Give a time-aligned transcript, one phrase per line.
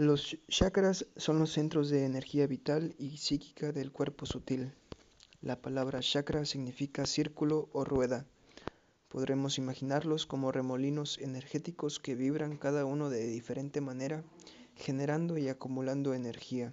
[0.00, 4.72] Los chakras son los centros de energía vital y psíquica del cuerpo sutil.
[5.42, 8.24] La palabra chakra significa círculo o rueda.
[9.10, 14.24] Podremos imaginarlos como remolinos energéticos que vibran cada uno de diferente manera,
[14.74, 16.72] generando y acumulando energía.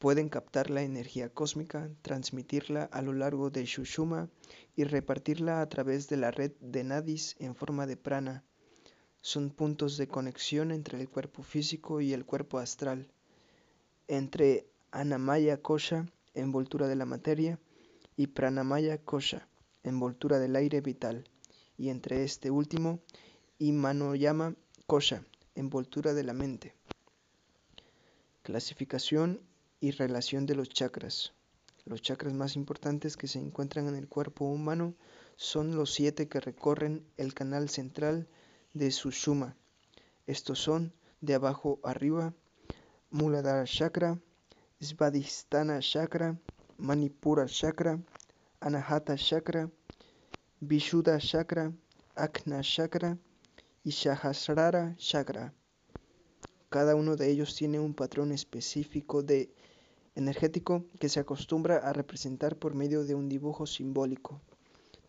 [0.00, 4.28] Pueden captar la energía cósmica, transmitirla a lo largo de Shushuma
[4.74, 8.42] y repartirla a través de la red de nadis en forma de prana
[9.22, 13.08] son puntos de conexión entre el cuerpo físico y el cuerpo astral,
[14.08, 17.60] entre Anamaya Kosha, envoltura de la materia,
[18.16, 19.48] y Pranamaya Kosha,
[19.84, 21.24] envoltura del aire vital,
[21.78, 22.98] y entre este último
[23.58, 26.74] y Manoyama Kosha, envoltura de la mente.
[28.42, 29.40] Clasificación
[29.80, 31.32] y relación de los chakras.
[31.84, 34.94] Los chakras más importantes que se encuentran en el cuerpo humano
[35.36, 38.28] son los siete que recorren el canal central
[38.74, 39.54] de Sushuma.
[40.26, 42.32] Estos son de abajo arriba,
[43.10, 44.18] Muladhara Chakra,
[44.80, 46.38] Svadhisthana Chakra,
[46.78, 48.00] Manipura Chakra,
[48.60, 49.70] Anahata Chakra,
[50.60, 51.72] Vishuddha Chakra,
[52.14, 53.18] Akna Chakra
[53.84, 55.52] y Sahasrara Chakra.
[56.70, 59.52] Cada uno de ellos tiene un patrón específico de
[60.14, 64.40] energético que se acostumbra a representar por medio de un dibujo simbólico.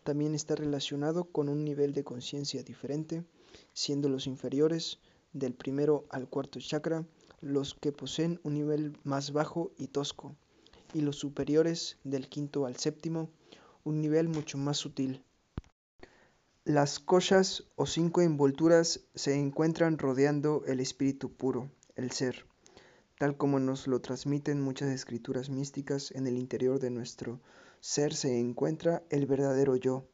[0.02, 3.24] También está relacionado con un nivel de conciencia diferente
[3.72, 4.98] siendo los inferiores
[5.32, 7.04] del primero al cuarto chakra
[7.40, 10.34] los que poseen un nivel más bajo y tosco,
[10.94, 13.30] y los superiores del quinto al séptimo
[13.84, 15.22] un nivel mucho más sutil.
[16.64, 22.46] Las koshas o cinco envolturas se encuentran rodeando el espíritu puro, el ser,
[23.18, 27.40] tal como nos lo transmiten muchas escrituras místicas en el interior de nuestro
[27.80, 30.06] ser se encuentra el verdadero yo,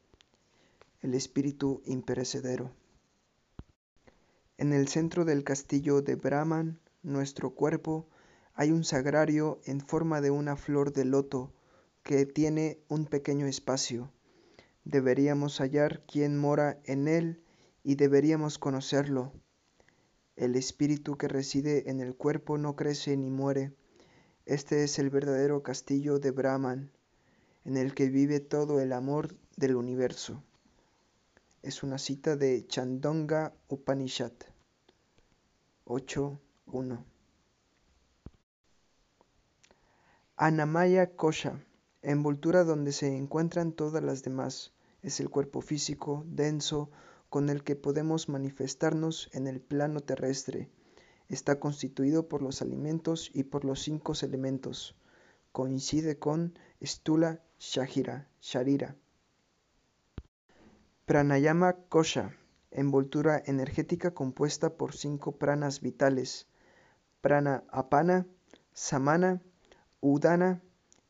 [0.99, 2.69] el espíritu imperecedero.
[4.61, 8.07] En el centro del castillo de Brahman, nuestro cuerpo,
[8.53, 11.51] hay un sagrario en forma de una flor de loto
[12.03, 14.11] que tiene un pequeño espacio.
[14.83, 17.41] Deberíamos hallar quién mora en él
[17.81, 19.33] y deberíamos conocerlo.
[20.35, 23.73] El espíritu que reside en el cuerpo no crece ni muere.
[24.45, 26.91] Este es el verdadero castillo de Brahman,
[27.65, 30.43] en el que vive todo el amor del universo.
[31.63, 34.33] Es una cita de Chandonga Upanishad.
[35.85, 37.03] 8.1
[40.37, 41.63] Anamaya Kosha,
[42.01, 46.89] envoltura donde se encuentran todas las demás, es el cuerpo físico, denso,
[47.29, 50.69] con el que podemos manifestarnos en el plano terrestre.
[51.29, 54.95] Está constituido por los alimentos y por los cinco elementos.
[55.51, 58.95] Coincide con Stula Shahira, Sharira.
[61.05, 62.35] Pranayama Kosha
[62.71, 66.47] envoltura energética compuesta por cinco pranas vitales,
[67.21, 68.25] prana apana,
[68.73, 69.41] samana,
[69.99, 70.61] udana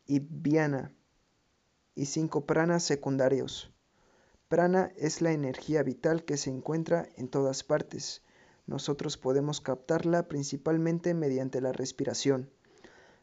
[0.05, 0.91] y vyana,
[1.95, 3.71] y cinco pranas secundarios.
[4.47, 8.21] Prana es la energía vital que se encuentra en todas partes.
[8.67, 12.49] Nosotros podemos captarla principalmente mediante la respiración.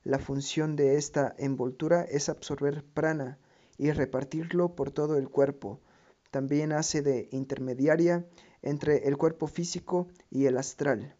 [0.05, 3.39] La función de esta envoltura es absorber prana
[3.77, 5.81] y repartirlo por todo el cuerpo,
[6.31, 8.27] también hace de intermediaria
[8.63, 11.17] entre el cuerpo físico y el astral.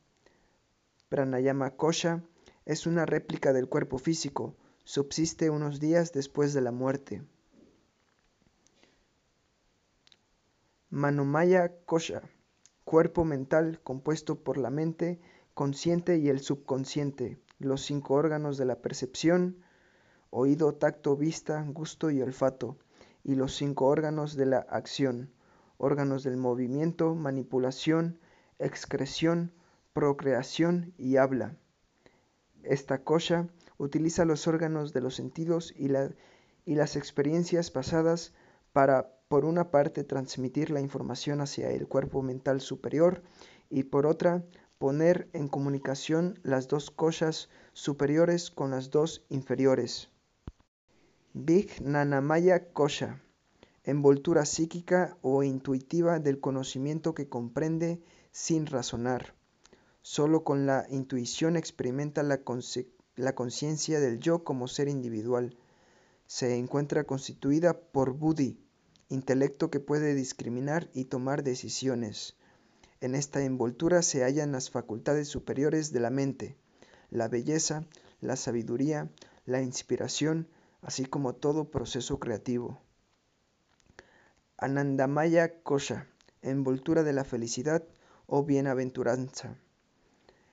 [1.09, 2.23] Pranayama Kosha
[2.67, 7.23] es una réplica del cuerpo físico, subsiste unos días después de la muerte.
[10.91, 12.23] Manomaya Kosha,
[12.85, 15.21] cuerpo mental compuesto por la mente
[15.55, 19.59] consciente y el subconsciente, los cinco órganos de la percepción,
[20.31, 22.79] oído, tacto, vista, gusto y olfato,
[23.29, 25.31] y los cinco órganos de la acción,
[25.77, 28.19] órganos del movimiento, manipulación,
[28.59, 29.53] excreción,
[29.93, 31.55] procreación y habla.
[32.63, 33.47] Esta kosha
[33.77, 38.33] utiliza los órganos de los sentidos y, las experiencias pasadas
[38.73, 43.23] para, por una parte, transmitir la información hacia el cuerpo mental superior
[43.69, 44.43] y, por otra,
[44.79, 50.09] poner en comunicación las dos koshas superiores con las dos inferiores.
[51.41, 53.23] Vijnanamaya Kosha,
[53.85, 58.03] envoltura psíquica o intuitiva del conocimiento que comprende
[58.33, 59.37] sin razonar.
[60.03, 62.43] Solo con la intuición experimenta la,
[63.35, 65.57] conciencia del yo como ser individual.
[66.27, 68.59] Se encuentra constituida por buddhi,
[69.09, 72.35] intelecto que puede discriminar y tomar decisiones.
[73.01, 76.57] En esta envoltura se hallan las facultades superiores de la mente,
[77.11, 77.87] la belleza,
[78.21, 79.09] la sabiduría,
[79.47, 80.49] la inspiración,
[80.83, 82.81] así como todo proceso creativo.
[84.57, 86.09] Anandamaya Kosha,
[86.43, 87.85] envoltura de la felicidad
[88.27, 89.57] o bienaventuranza.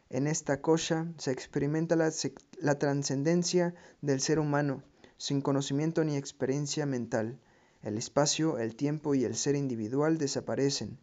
[0.09, 2.11] En esta kosha se experimenta la,
[2.59, 4.83] la trascendencia del ser humano,
[5.17, 7.39] sin conocimiento ni experiencia mental.
[7.81, 10.99] El espacio, el tiempo y el ser individual desaparecen.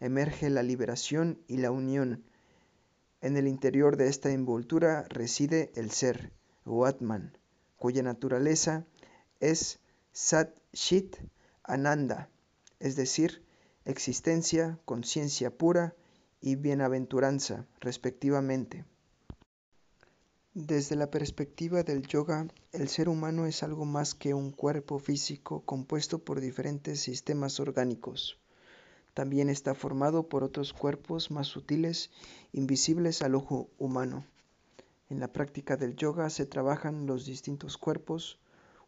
[0.00, 2.24] Emerge la liberación y la unión.
[3.20, 6.32] En el interior de esta envoltura reside el ser,
[6.64, 7.36] Atman,
[7.76, 8.84] cuya naturaleza
[9.40, 9.78] es
[10.12, 11.16] Sat Shit
[11.62, 12.28] Ananda,
[12.80, 13.42] es decir,
[13.84, 15.94] existencia, conciencia pura
[16.40, 18.84] y bienaventuranza, respectivamente.
[20.54, 25.60] Desde la perspectiva del yoga, el ser humano es algo más que un cuerpo físico
[25.66, 28.38] compuesto por diferentes sistemas orgánicos.
[29.12, 32.10] También está formado por otros cuerpos más sutiles,
[32.52, 34.24] invisibles al ojo humano.
[35.08, 38.38] En la práctica del yoga se trabajan los distintos cuerpos,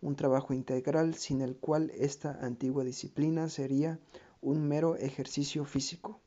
[0.00, 3.98] un trabajo integral sin el cual esta antigua disciplina sería
[4.40, 6.20] un mero ejercicio físico.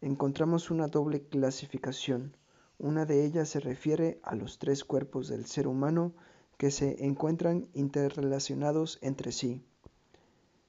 [0.00, 2.36] Encontramos una doble clasificación
[2.82, 6.14] una de ellas se refiere a los tres cuerpos del ser humano
[6.56, 9.62] que se encuentran interrelacionados entre sí.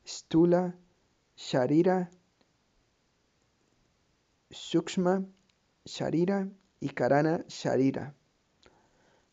[0.06, 0.76] Stula,
[1.38, 2.12] Sharira,
[4.50, 5.26] Sukshma,
[5.86, 6.50] Sharira
[6.82, 8.14] y Karana Sharira.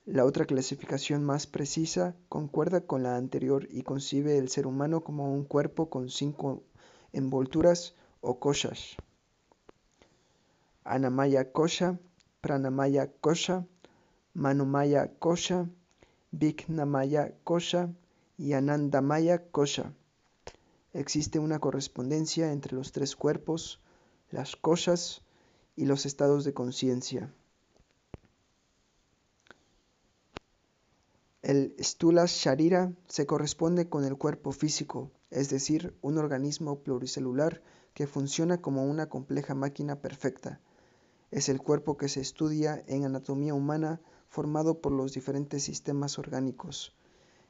[0.07, 5.33] La otra clasificación más precisa concuerda con la anterior y concibe el ser humano como
[5.33, 6.63] un cuerpo con cinco
[7.13, 8.97] envolturas o koshas.
[10.85, 11.99] Anamaya kosha,
[12.41, 13.67] Pranamaya Kosha,
[14.33, 15.69] Manomaya Kosha,
[16.31, 17.91] Vignamaya Kosha
[18.37, 19.93] y Anandamaya Kosha.
[20.93, 23.81] Existe una correspondencia entre los tres cuerpos,
[24.31, 25.23] las koshas
[25.79, 27.33] y los estados de conciencia.
[31.43, 37.63] El Stula Sharira se corresponde con el cuerpo físico, es decir, un organismo pluricelular
[37.95, 40.61] que funciona como una compleja máquina perfecta
[41.31, 46.95] es el cuerpo que se estudia en anatomía humana formado por los diferentes sistemas orgánicos.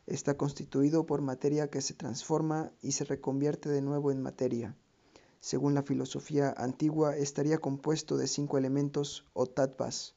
[0.06, 4.76] Está constituido por materia que se transforma y se reconvierte de nuevo en materia.
[5.40, 10.14] Según la filosofía antigua, estaría compuesto de cinco elementos o tattvas: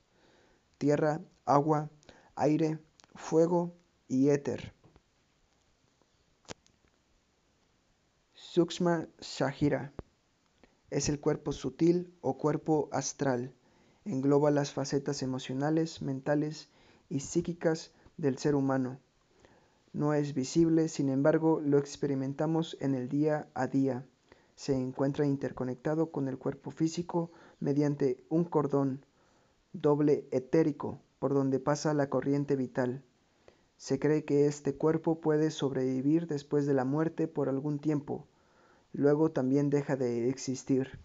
[0.78, 1.90] tierra, agua,
[2.36, 2.80] aire,
[3.16, 3.74] fuego
[4.08, 4.74] y éter.
[8.34, 9.94] Sukshma Shahira
[10.90, 13.54] es el cuerpo sutil o cuerpo astral.
[14.04, 16.70] Engloba las facetas emocionales, mentales
[17.10, 19.00] y psíquicas del ser humano.
[19.94, 24.06] No es visible, sin embargo, lo experimentamos en el día a día.
[24.62, 29.04] Se encuentra interconectado con el cuerpo físico mediante un cordón
[29.74, 33.04] doble etérico por donde pasa la corriente vital.
[33.78, 38.28] Se cree que este cuerpo puede sobrevivir después de la muerte por algún tiempo,
[38.94, 41.00] luego también deja de existir.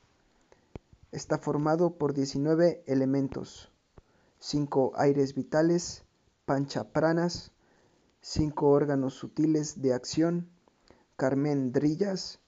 [1.10, 3.72] Está formado por 19 elementos,
[4.38, 6.04] 5 aires vitales,
[6.44, 7.52] panchapranas,
[8.20, 10.46] 5 órganos sutiles de acción,
[11.16, 12.38] carmendrillas,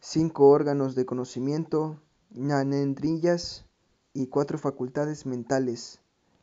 [0.00, 2.00] 5 órganos de conocimiento,
[2.30, 3.66] ñanendrillas
[4.12, 6.00] y 4 facultades mentales,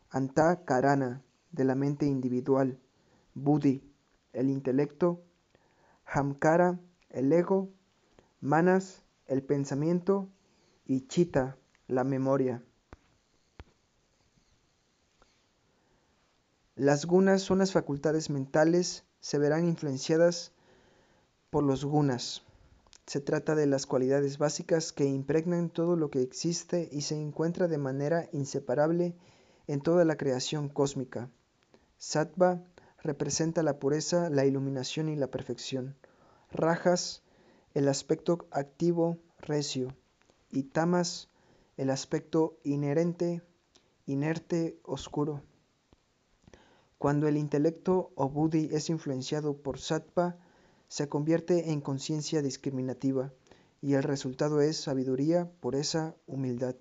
[0.10, 1.22] anta karana,
[1.52, 2.80] de la mente individual,
[3.34, 3.84] buddhi,
[4.34, 5.22] el intelecto,
[6.06, 7.70] Hamkara, el ego,
[8.40, 10.30] Manas, el pensamiento.
[10.90, 12.64] Y Chitta, la memoria.
[16.76, 20.54] Las gunas son las facultades mentales, se verán influenciadas
[21.50, 22.47] por los gunas.
[23.08, 27.70] Se trata de las cualidades básicas que impregnan todo lo que existe y se encuentra
[27.70, 29.16] de manera inseparable
[29.66, 31.32] en toda la creación cósmica.
[31.98, 32.62] Sattva
[33.02, 35.96] representa la pureza, la iluminación y la perfección.
[36.52, 37.24] Rajas,
[37.74, 39.96] el aspecto activo, recio,
[40.52, 41.30] y tamas,
[41.78, 43.42] el aspecto inherente,
[44.06, 45.44] inerte, oscuro.
[46.98, 50.38] Cuando el intelecto o buddhi es influenciado por sattva,
[50.88, 53.34] se convierte en conciencia discriminativa
[53.82, 56.76] y el resultado es sabiduría, pureza, humildad.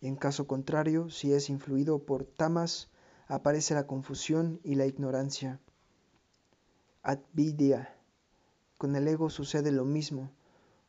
[0.00, 2.90] En caso contrario, si es influido por tamas,
[3.28, 5.60] aparece la confusión y la ignorancia.
[7.02, 7.96] Advidya.
[8.76, 10.32] Con el ego sucede lo mismo.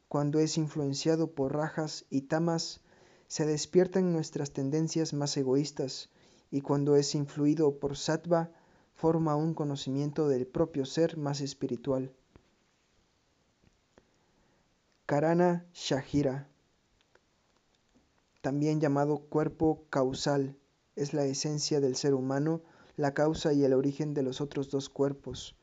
[0.07, 2.81] Cuando es influenciado por rajas y tamas,
[3.27, 6.09] se despiertan nuestras tendencias más egoístas
[6.51, 8.51] y cuando es influido por sattva,
[8.93, 12.11] forma un conocimiento del propio ser más espiritual.
[15.13, 16.49] Karana Shahira,
[18.41, 20.57] también llamado cuerpo causal,
[20.95, 22.63] es la esencia del ser humano,
[22.95, 25.55] la causa y el origen de los otros dos cuerpos.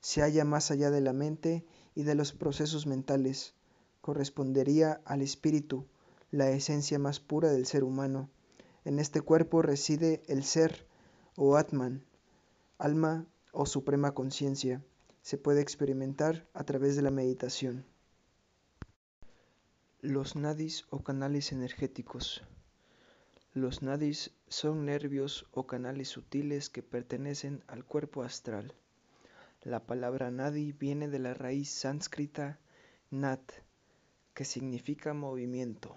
[0.00, 1.64] Se halla más allá de la mente
[1.94, 3.54] y de los procesos mentales.
[4.00, 5.86] correspondería al espíritu,
[6.32, 8.28] la esencia más pura del ser humano.
[8.84, 10.88] En este cuerpo reside el ser
[11.36, 12.04] o Atman,
[12.78, 14.82] alma o suprema conciencia.
[15.22, 17.86] Se puede experimentar a través de la meditación.
[20.00, 22.44] Los nadis o canales energéticos.
[23.52, 28.74] Los nadis son nervios o canales sutiles que pertenecen al cuerpo astral.
[29.60, 32.60] La palabra nadi viene de la raíz sánscrita
[33.10, 33.42] nat,
[34.34, 35.96] que significa movimiento.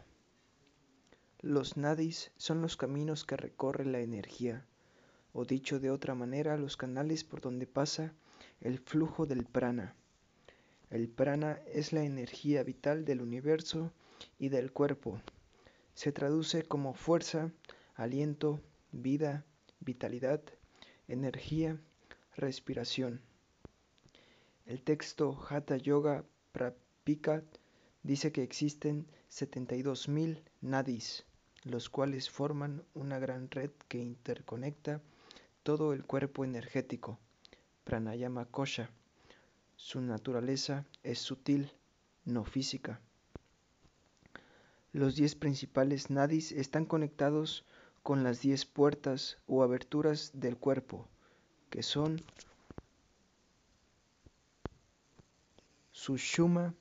[1.39, 4.65] Los nadis son los caminos que recorre la energía,
[5.31, 8.15] o dicho de otra manera, los canales por donde pasa
[8.61, 9.95] el flujo del prana.
[10.91, 13.93] El prana es la energía vital del universo
[14.37, 15.21] y del cuerpo.
[15.93, 17.49] Se traduce como fuerza,
[17.95, 18.59] aliento,
[18.91, 19.45] vida,
[19.79, 20.41] vitalidad,
[21.07, 21.79] energía,
[22.35, 23.21] respiración.
[24.65, 27.41] El texto Hatha Yoga Prapika
[28.03, 31.25] dice que existen 72.000 nadis,
[31.63, 35.01] los cuales forman una gran red que interconecta
[35.63, 37.17] todo el cuerpo energético.
[37.85, 38.89] Pranayama Kosha.
[39.83, 41.71] Su naturaleza es sutil,
[42.23, 43.01] no física.
[44.93, 47.65] Los diez principales nadis están conectados
[48.03, 51.07] con las diez puertas o aberturas del cuerpo,
[51.71, 52.21] que son
[55.91, 56.75] Sushuma,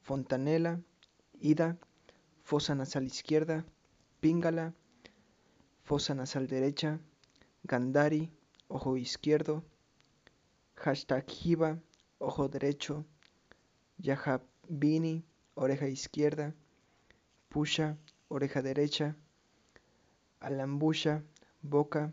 [0.00, 0.80] Fontanela,
[1.40, 1.76] Ida,
[2.44, 3.66] fosa nasal izquierda,
[4.20, 4.72] Pingala,
[5.84, 6.98] fosa nasal derecha,
[7.62, 8.32] Gandhari,
[8.68, 9.62] ojo izquierdo,
[10.76, 11.78] hashtag Jiva,
[12.18, 13.04] ojo derecho,
[13.98, 16.54] Yahabini, oreja izquierda,
[17.48, 17.96] Pusha,
[18.28, 19.16] oreja derecha,
[20.40, 21.22] Alambusha,
[21.62, 22.12] boca,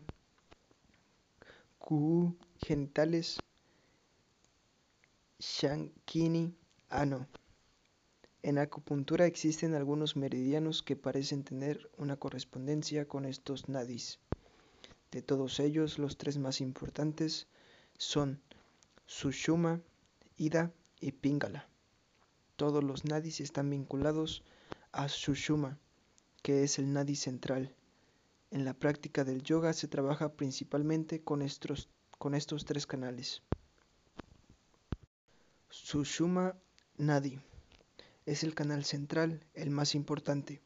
[1.78, 3.38] Kuhu, genitales,
[5.38, 6.54] Shankini,
[6.88, 7.26] ano.
[8.42, 14.18] En acupuntura existen algunos meridianos que parecen tener una correspondencia con estos nadis.
[15.10, 17.46] De todos ellos, los tres más importantes
[17.98, 18.40] son
[19.06, 19.80] Sushuma,
[20.36, 21.68] Ida y Pingala.
[22.56, 24.42] Todos los nadis están vinculados
[24.92, 25.78] a Sushuma,
[26.42, 27.74] que es el nadi central.
[28.50, 31.88] En la práctica del yoga se trabaja principalmente con estos,
[32.64, 33.42] tres canales.
[35.68, 36.56] Sushuma
[36.96, 37.40] Nadi
[38.24, 40.60] es el canal central, el más importante.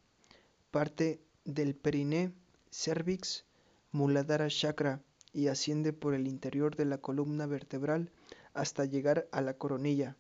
[0.71, 2.33] Parte del periné,
[2.71, 3.45] cervix,
[3.93, 8.11] Muladhara Chakra y asciende por el interior de la columna vertebral
[8.54, 10.16] hasta llegar a la coronilla,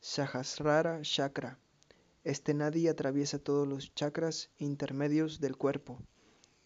[0.00, 1.58] Sahasrara Chakra.
[2.24, 5.98] Este nadi atraviesa todos los chakras intermedios del cuerpo.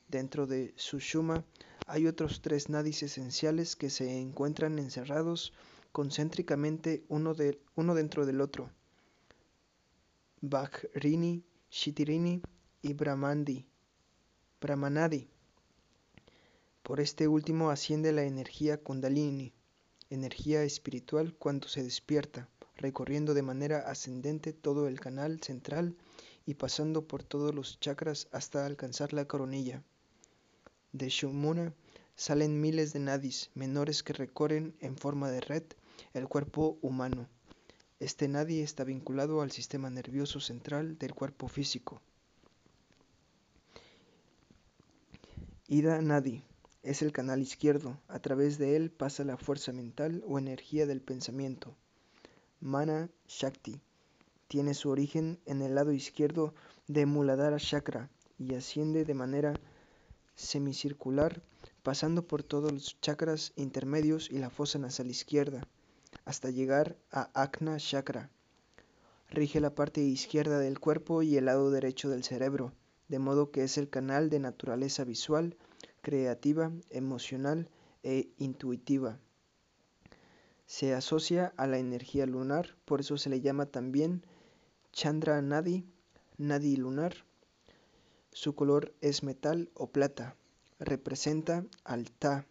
[0.09, 1.45] Dentro de Sushuma
[1.87, 5.53] hay otros tres nadis esenciales que se encuentran encerrados
[5.93, 8.71] concéntricamente uno, de, uno dentro del otro.
[10.41, 12.43] Bhakrini, Shitirini
[12.83, 13.67] y Brahmandi,
[14.61, 15.29] Brahmanadi.
[16.83, 19.55] Por este último asciende la energía Kundalini,
[20.15, 25.97] energía espiritual cuando se despierta recorriendo de manera ascendente todo el canal central
[26.47, 29.83] y pasando por todos los chakras hasta alcanzar la coronilla.
[30.93, 31.73] De Shumuna
[32.17, 35.65] salen miles de nadis menores que recorren en forma de red
[36.13, 37.29] el cuerpo humano.
[38.01, 42.03] Este nadi está vinculado al sistema nervioso central del cuerpo físico.
[45.67, 46.43] Ida Nadi
[46.85, 47.99] es el canal izquierdo.
[48.09, 51.75] A través de él pasa la fuerza mental o energía del pensamiento.
[52.61, 53.81] Mana Shakti.
[54.47, 56.55] Tiene su origen en el lado izquierdo
[56.87, 59.55] de Muladhara Chakra y asciende de manera
[60.37, 61.43] semicircular
[61.83, 65.67] pasando por todos los chakras intermedios y la fosa nasal izquierda
[66.25, 68.31] hasta llegar a Akna Chakra.
[69.31, 72.73] Rige la parte izquierda del cuerpo y el lado derecho del cerebro,
[73.09, 75.57] de modo que es el canal de naturaleza visual,
[76.05, 77.69] creativa, emocional
[78.05, 79.19] e intuitiva.
[80.67, 84.25] Se asocia a la energía lunar, por eso se le llama también
[84.93, 85.85] Chandra Nadi,
[86.39, 87.15] Nadi lunar.
[88.31, 90.37] Su color es metal o plata.
[90.79, 92.47] Representa al Ta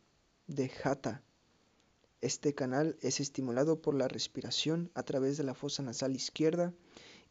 [0.48, 1.22] de Hatha.
[2.22, 6.74] Este canal es estimulado por la respiración a través de la fosa nasal izquierda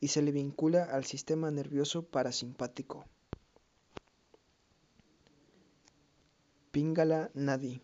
[0.01, 3.07] y se le vincula al sistema nervioso parasimpático.
[6.73, 7.83] Pingala Nadi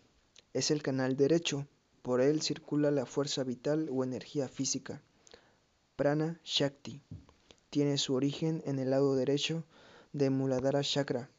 [0.51, 1.67] es el canal derecho
[2.01, 5.03] por él circula la fuerza vital o energía física.
[5.95, 6.99] Prana Shakti
[7.69, 9.63] tiene su origen en el lado derecho
[10.11, 11.29] de Muladhara Chakra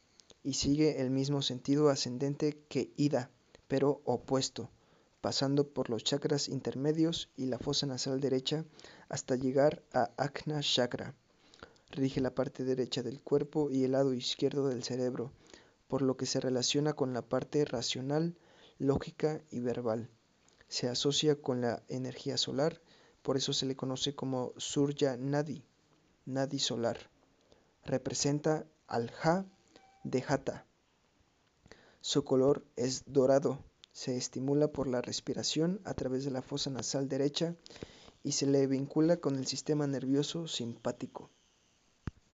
[0.45, 3.29] y sigue el mismo sentido ascendente que Ida,
[3.67, 4.69] pero opuesto,
[5.19, 8.63] pasando por los chakras intermedios y la fosa nasal derecha
[9.09, 11.15] hasta llegar a Akna Chakra.
[11.89, 15.33] rige la parte derecha del cuerpo y el lado izquierdo del cerebro,
[15.91, 18.37] por lo que se relaciona con la parte racional,
[18.77, 20.09] lógica y verbal.
[20.69, 22.81] Se asocia con la energía solar,
[23.21, 25.65] por eso se le conoce como Surya Nadi,
[26.25, 26.97] Nadi solar.
[27.83, 29.45] Representa al Ja
[30.05, 30.65] de Jata.
[31.99, 33.59] Su color es dorado,
[33.91, 37.57] se estimula por la respiración a través de la fosa nasal derecha
[38.23, 41.31] y se le vincula con el sistema nervioso simpático.